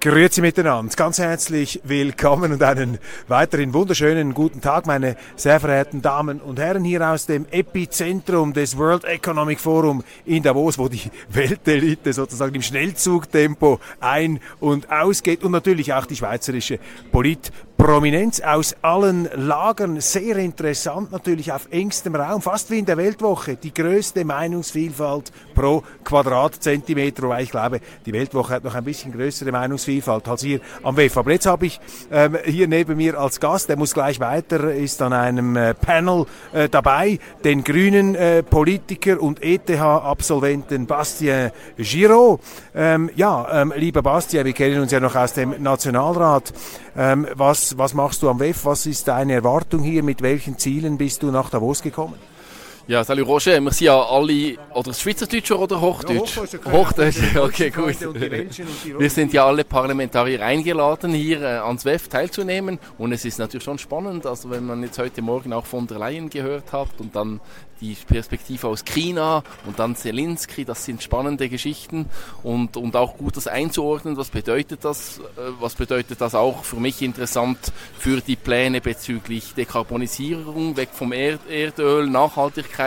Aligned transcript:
Grüezi 0.00 0.42
miteinander, 0.42 0.94
ganz 0.94 1.18
herzlich 1.18 1.80
willkommen 1.82 2.52
und 2.52 2.62
einen 2.62 2.98
weiteren 3.26 3.74
wunderschönen 3.74 4.32
guten 4.32 4.60
Tag, 4.60 4.86
meine 4.86 5.16
sehr 5.34 5.58
verehrten 5.58 6.02
Damen 6.02 6.40
und 6.40 6.60
Herren, 6.60 6.84
hier 6.84 7.04
aus 7.10 7.26
dem 7.26 7.46
Epizentrum 7.50 8.52
des 8.52 8.78
World 8.78 9.04
Economic 9.04 9.58
Forum 9.58 10.04
in 10.24 10.44
Davos, 10.44 10.78
wo 10.78 10.86
die 10.86 11.10
Weltelite 11.30 12.12
sozusagen 12.12 12.54
im 12.54 12.62
Schnellzugtempo 12.62 13.80
ein- 13.98 14.38
und 14.60 14.88
ausgeht 14.88 15.42
und 15.42 15.50
natürlich 15.50 15.92
auch 15.92 16.06
die 16.06 16.14
schweizerische 16.14 16.78
Politprominenz 17.78 18.40
aus 18.40 18.74
allen 18.82 19.28
Lagern. 19.36 20.00
Sehr 20.00 20.36
interessant 20.36 21.12
natürlich 21.12 21.52
auf 21.52 21.68
engstem 21.70 22.16
Raum, 22.16 22.42
fast 22.42 22.72
wie 22.72 22.80
in 22.80 22.84
der 22.84 22.96
Weltwoche, 22.96 23.54
die 23.54 23.72
größte 23.72 24.24
Meinungsvielfalt 24.24 25.32
pro 25.54 25.84
Quadratzentimeter, 26.04 27.22
wobei 27.22 27.42
ich 27.42 27.50
glaube, 27.50 27.80
die 28.04 28.12
Weltwoche 28.12 28.54
hat 28.54 28.64
noch 28.64 28.74
ein 28.74 28.82
bisschen 28.82 29.12
größere 29.12 29.52
Meinungsvielfalt 29.52 30.26
als 30.26 30.42
hier 30.42 30.60
am 30.82 30.96
WEF. 30.96 31.16
Aber 31.16 31.30
jetzt 31.30 31.46
habe 31.46 31.66
ich 31.66 31.80
ähm, 32.10 32.36
hier 32.44 32.66
neben 32.66 32.96
mir 32.96 33.18
als 33.18 33.38
Gast, 33.38 33.68
der 33.68 33.76
muss 33.76 33.94
gleich 33.94 34.18
weiter, 34.18 34.72
ist 34.74 35.00
an 35.00 35.12
einem 35.12 35.54
äh, 35.56 35.74
Panel 35.74 36.26
äh, 36.52 36.68
dabei, 36.68 37.20
den 37.44 37.62
grünen 37.62 38.16
äh, 38.16 38.42
Politiker 38.42 39.22
und 39.22 39.40
ETH-Absolventen 39.40 40.86
Bastien 40.86 41.52
Giraud. 41.76 42.40
Ähm, 42.74 43.08
ja, 43.14 43.62
ähm, 43.62 43.72
lieber 43.76 44.02
Bastien, 44.02 44.44
wir 44.44 44.52
kennen 44.52 44.80
uns 44.80 44.90
ja 44.90 44.98
noch 44.98 45.14
aus 45.14 45.32
dem 45.32 45.62
Nationalrat. 45.62 46.52
Ähm, 46.98 47.28
was, 47.34 47.78
was 47.78 47.94
machst 47.94 48.22
du 48.22 48.28
am 48.28 48.40
WEF? 48.40 48.64
Was 48.64 48.84
ist 48.84 49.06
deine 49.06 49.32
Erwartung 49.34 49.84
hier? 49.84 50.02
Mit 50.02 50.20
welchen 50.20 50.58
Zielen 50.58 50.98
bist 50.98 51.22
du 51.22 51.30
nach 51.30 51.48
Davos 51.48 51.80
gekommen? 51.80 52.14
Ja, 52.88 53.04
salut 53.04 53.26
Roger, 53.28 53.60
wir 53.60 53.70
sind 53.70 53.84
ja 53.84 54.02
alle, 54.02 54.56
oder 54.72 54.94
Schweizerdeutsch 54.94 55.50
oder 55.50 55.78
Hochdeutsch? 55.78 56.38
Ja, 56.38 56.72
Hochdeutsch, 56.72 57.18
okay, 57.36 57.38
okay 57.38 57.70
gut. 57.70 58.00
Wir 58.98 59.10
sind 59.10 59.34
ja 59.34 59.44
alle 59.44 59.62
Parlamentarier 59.62 60.42
eingeladen, 60.42 61.12
hier 61.12 61.42
äh, 61.42 61.58
ans 61.58 61.84
WEF 61.84 62.08
teilzunehmen. 62.08 62.78
Und 62.96 63.12
es 63.12 63.26
ist 63.26 63.38
natürlich 63.38 63.64
schon 63.64 63.78
spannend, 63.78 64.24
also 64.24 64.48
wenn 64.48 64.64
man 64.64 64.82
jetzt 64.82 64.98
heute 64.98 65.20
Morgen 65.20 65.52
auch 65.52 65.66
von 65.66 65.86
der 65.86 65.98
Leyen 65.98 66.30
gehört 66.30 66.72
hat 66.72 66.88
und 66.98 67.14
dann 67.14 67.42
die 67.80 67.94
Perspektive 67.94 68.66
aus 68.66 68.84
China 68.84 69.42
und 69.66 69.78
dann 69.78 69.94
Zelensky, 69.94 70.64
das 70.64 70.84
sind 70.84 71.02
spannende 71.02 71.48
Geschichten. 71.48 72.06
Und, 72.42 72.76
und 72.76 72.96
auch 72.96 73.16
gut 73.16 73.36
das 73.36 73.46
einzuordnen, 73.46 74.16
was 74.16 74.30
bedeutet 74.30 74.84
das, 74.84 75.18
äh, 75.18 75.52
was 75.60 75.74
bedeutet 75.74 76.20
das 76.20 76.34
auch 76.34 76.64
für 76.64 76.76
mich 76.76 77.02
interessant 77.02 77.58
für 77.98 78.20
die 78.20 78.36
Pläne 78.36 78.80
bezüglich 78.80 79.54
Dekarbonisierung, 79.54 80.76
weg 80.76 80.88
vom 80.92 81.12
Erd 81.12 81.40
Erdöl, 81.50 82.08
Nachhaltigkeit, 82.08 82.77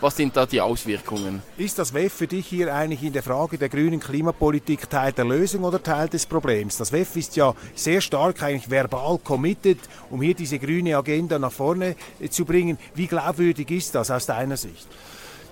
was 0.00 0.16
sind 0.16 0.36
da 0.36 0.44
die 0.46 0.60
Auswirkungen? 0.60 1.42
Ist 1.56 1.78
das 1.78 1.94
WEF 1.94 2.12
für 2.12 2.26
dich 2.26 2.46
hier 2.46 2.74
eigentlich 2.74 3.02
in 3.02 3.12
der 3.12 3.22
Frage 3.22 3.56
der 3.56 3.68
grünen 3.68 4.00
Klimapolitik 4.00 4.88
Teil 4.88 5.12
der 5.12 5.24
Lösung 5.24 5.64
oder 5.64 5.82
Teil 5.82 6.08
des 6.08 6.26
Problems? 6.26 6.76
Das 6.76 6.92
WEF 6.92 7.16
ist 7.16 7.36
ja 7.36 7.54
sehr 7.74 8.00
stark 8.00 8.42
eigentlich 8.42 8.70
verbal 8.70 9.18
committed, 9.18 9.78
um 10.10 10.20
hier 10.20 10.34
diese 10.34 10.58
grüne 10.58 10.96
Agenda 10.96 11.38
nach 11.38 11.52
vorne 11.52 11.96
äh, 12.20 12.28
zu 12.28 12.44
bringen. 12.44 12.78
Wie 12.94 13.06
glaubwürdig 13.06 13.70
ist 13.70 13.94
das 13.94 14.10
aus 14.10 14.26
deiner 14.26 14.56
Sicht? 14.56 14.86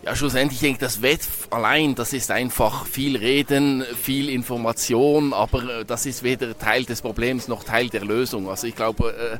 Ja, 0.02 0.14
schlussendlich 0.14 0.60
denke 0.60 0.76
ich, 0.76 0.80
das 0.80 1.02
WEF 1.02 1.48
allein, 1.50 1.94
das 1.94 2.12
ist 2.12 2.30
einfach 2.30 2.86
viel 2.86 3.16
Reden, 3.16 3.84
viel 4.00 4.28
Information, 4.28 5.32
aber 5.32 5.80
äh, 5.80 5.84
das 5.84 6.06
ist 6.06 6.22
weder 6.22 6.56
Teil 6.58 6.84
des 6.84 7.02
Problems 7.02 7.48
noch 7.48 7.64
Teil 7.64 7.88
der 7.88 8.04
Lösung. 8.04 8.48
Also 8.48 8.66
ich 8.66 8.76
glaube, 8.76 9.14
äh, 9.14 9.38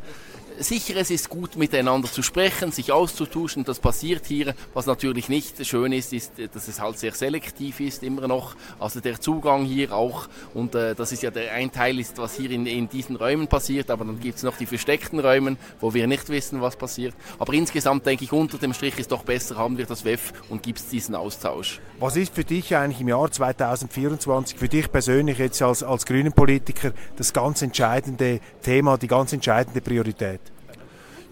sicher, 0.59 0.97
es 0.97 1.11
ist 1.11 1.29
gut 1.29 1.57
miteinander 1.57 2.11
zu 2.11 2.23
sprechen, 2.23 2.73
sich 2.73 2.93
auszutauschen, 2.93 3.65
das 3.65 3.79
passiert 3.79 4.27
hier. 4.27 4.55
Was 4.75 4.87
natürlich 4.87 5.29
nicht 5.29 5.65
schön 5.67 5.93
ist, 5.93 6.13
ist, 6.13 6.33
dass 6.53 6.69
es 6.69 6.81
halt 6.81 6.99
sehr 6.99 7.13
selektiv 7.13 7.81
ist, 7.81 8.03
immer 8.03 8.29
noch. 8.29 8.55
Also 8.79 9.01
der 9.01 9.21
Zugang 9.21 9.65
hier 9.65 9.93
auch, 9.93 10.29
und 10.55 10.75
äh, 10.75 10.95
das 10.95 11.13
ist 11.13 11.23
ja 11.23 11.31
der 11.31 11.53
ein 11.53 11.73
Teil 11.73 11.99
ist, 11.99 12.19
was 12.19 12.37
hier 12.37 12.51
in, 12.51 12.67
in 12.67 12.89
diesen 12.89 13.17
Räumen 13.17 13.49
passiert, 13.49 13.91
aber 13.91 14.05
dann 14.05 14.21
gibt 14.21 14.39
es 14.39 14.43
noch 14.43 14.57
die 14.57 14.67
versteckten 14.67 15.21
Räume, 15.21 15.57
wo 15.81 15.95
wir 15.95 16.07
nicht 16.07 16.29
wissen, 16.29 16.61
was 16.61 16.77
passiert. 16.77 17.15
Aber 17.39 17.53
insgesamt 17.53 18.07
denke 18.07 18.25
ich, 18.25 18.33
unter 18.33 18.59
dem 18.59 18.75
Strich 18.75 18.99
ist 18.99 19.13
doch 19.13 19.25
besser, 19.25 19.57
haben 19.57 19.79
wir 19.79 19.87
das 19.87 20.05
WEF 20.05 20.33
und 20.49 20.63
gibt 20.63 20.79
es 20.79 20.89
diesen 20.89 21.15
Austausch. 21.15 21.81
Was 21.99 22.17
ist 22.17 22.35
für 22.35 22.45
dich 22.45 22.77
eigentlich 22.77 23.01
im 23.01 23.09
Jahr 23.09 23.31
2024, 23.31 24.59
für 24.59 24.69
dich 24.69 24.91
persönlich 24.91 25.39
jetzt 25.39 25.61
als, 25.63 25.83
als 25.83 26.07
grünen 26.07 26.33
Politiker, 26.33 26.93
das 27.17 27.33
ganz 27.33 27.63
entscheidende 27.63 28.41
Thema, 28.63 28.97
die 28.99 29.09
ganz 29.09 29.33
entscheidende 29.33 29.81
Priorität? 29.81 30.41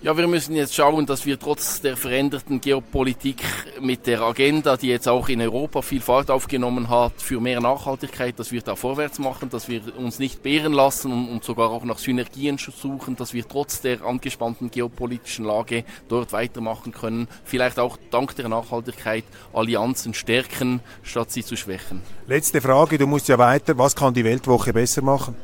Ja, 0.02 0.14
wir 0.16 0.26
müssen 0.26 0.54
jetzt 0.54 0.74
schauen, 0.74 1.06
dass 1.06 1.24
wir 1.24 1.38
trotz 1.38 1.80
der 1.80 1.96
veränderten 1.96 2.60
Geopolitik 2.60 3.42
mit 3.80 4.06
der 4.06 4.20
Agenda, 4.20 4.76
die 4.76 4.88
jetzt 4.88 5.08
auch 5.08 5.30
in 5.30 5.40
Europa 5.40 5.80
viel 5.80 6.02
Fahrt 6.02 6.30
aufgenommen 6.30 6.90
hat, 6.90 7.14
für 7.16 7.40
mehr 7.40 7.62
Nachhaltigkeit, 7.62 8.38
dass 8.38 8.52
wir 8.52 8.60
da 8.60 8.76
vorwärts 8.76 9.18
machen, 9.18 9.48
dass 9.48 9.68
wir 9.68 9.80
uns 9.96 10.18
nicht 10.18 10.42
behren 10.42 10.74
lassen 10.74 11.10
und, 11.10 11.28
und 11.30 11.44
sogar 11.44 11.70
auch 11.70 11.82
nach 11.84 11.96
Synergien 11.96 12.58
suchen, 12.58 13.16
dass 13.16 13.32
wir 13.32 13.48
trotz 13.48 13.80
der 13.80 14.04
angespannten 14.04 14.70
geopolitischen 14.70 15.46
Lage 15.46 15.84
dort 16.08 16.30
weitermachen 16.32 16.92
können. 16.92 17.26
Vielleicht 17.44 17.78
auch 17.78 17.96
dank 18.10 18.36
der 18.36 18.50
Nachhaltigkeit 18.50 19.24
Allianzen 19.54 20.12
stärken, 20.12 20.80
statt 21.02 21.30
sie 21.32 21.42
zu 21.42 21.56
schwächen. 21.56 22.02
Letzte 22.26 22.60
Frage, 22.60 22.98
du 22.98 23.06
musst 23.06 23.28
ja 23.28 23.38
weiter. 23.38 23.78
Was 23.78 23.96
kann 23.96 24.12
die 24.12 24.24
Weltwoche 24.24 24.74
besser 24.74 25.00
machen? 25.00 25.34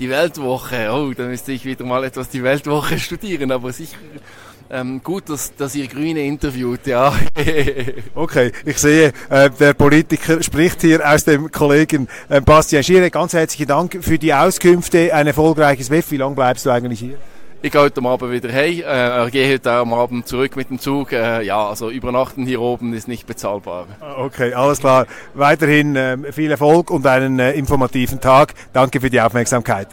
Die 0.00 0.08
Weltwoche. 0.08 0.90
Oh, 0.90 1.12
da 1.12 1.24
müsste 1.24 1.52
ich 1.52 1.64
wieder 1.64 1.84
mal 1.84 2.02
etwas 2.04 2.28
die 2.30 2.42
Weltwoche 2.42 2.98
studieren, 2.98 3.52
aber 3.52 3.72
sicher. 3.72 3.98
Ähm, 4.72 5.02
gut, 5.02 5.28
dass, 5.28 5.54
dass 5.56 5.74
ihr 5.74 5.88
Grüne 5.88 6.24
interviewt, 6.24 6.86
ja. 6.86 7.12
okay, 8.14 8.52
ich 8.64 8.78
sehe, 8.78 9.12
äh, 9.28 9.50
der 9.50 9.74
Politiker 9.74 10.40
spricht 10.42 10.80
hier 10.80 11.06
aus 11.08 11.24
dem 11.24 11.50
Kollegen 11.50 12.08
äh, 12.28 12.40
Bastian 12.40 12.84
Schiere. 12.84 13.10
Ganz 13.10 13.32
herzlichen 13.32 13.66
Dank 13.66 13.98
für 14.00 14.18
die 14.18 14.32
Auskünfte. 14.32 15.12
Ein 15.12 15.26
erfolgreiches 15.26 15.90
WEF. 15.90 16.12
Wie 16.12 16.18
lange 16.18 16.36
bleibst 16.36 16.66
du 16.66 16.70
eigentlich 16.70 17.00
hier? 17.00 17.18
Ich 17.62 17.72
gehe 17.72 17.80
heute 17.82 18.02
Abend 18.02 18.32
wieder 18.32 18.50
heim, 18.50 18.82
äh, 18.86 19.30
gehe 19.30 19.52
heute 19.52 19.70
am 19.72 19.92
Abend 19.92 20.26
zurück 20.26 20.56
mit 20.56 20.70
dem 20.70 20.78
Zug. 20.78 21.12
Äh, 21.12 21.42
ja, 21.42 21.68
also 21.68 21.90
übernachten 21.90 22.46
hier 22.46 22.62
oben 22.62 22.94
ist 22.94 23.06
nicht 23.06 23.26
bezahlbar. 23.26 23.86
Okay, 24.16 24.54
alles 24.54 24.78
klar. 24.80 25.06
Weiterhin 25.34 25.94
äh, 25.94 26.32
viel 26.32 26.50
Erfolg 26.50 26.90
und 26.90 27.06
einen 27.06 27.38
äh, 27.38 27.52
informativen 27.52 28.18
Tag. 28.18 28.54
Danke 28.72 29.00
für 29.00 29.10
die 29.10 29.20
Aufmerksamkeit. 29.20 29.88